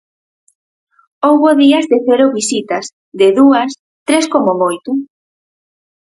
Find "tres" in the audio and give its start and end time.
4.07-4.25